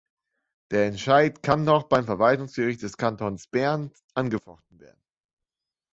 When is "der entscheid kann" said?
0.71-1.63